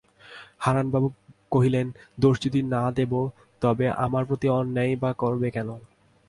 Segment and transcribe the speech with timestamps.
[0.59, 1.07] হারানবাবু
[1.51, 1.87] কহিলেন,
[2.19, 3.21] দোষ যদি না দেবে
[3.61, 5.69] তবে আমার প্রতি অন্যায়ই বা করবে কেন?